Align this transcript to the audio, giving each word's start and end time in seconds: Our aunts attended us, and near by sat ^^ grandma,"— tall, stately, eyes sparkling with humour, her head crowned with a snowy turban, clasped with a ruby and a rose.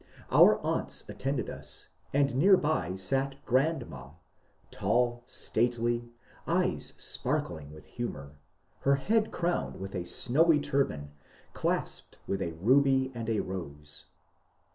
Our 0.31 0.57
aunts 0.65 1.07
attended 1.07 1.47
us, 1.47 1.89
and 2.11 2.33
near 2.33 2.57
by 2.57 2.95
sat 2.95 3.35
^^ 3.41 3.45
grandma,"— 3.45 4.13
tall, 4.71 5.21
stately, 5.27 6.09
eyes 6.47 6.93
sparkling 6.97 7.71
with 7.71 7.85
humour, 7.85 8.31
her 8.79 8.95
head 8.95 9.31
crowned 9.31 9.79
with 9.79 9.93
a 9.93 10.05
snowy 10.05 10.59
turban, 10.59 11.11
clasped 11.53 12.17
with 12.25 12.41
a 12.41 12.53
ruby 12.53 13.11
and 13.13 13.29
a 13.29 13.41
rose. 13.41 14.05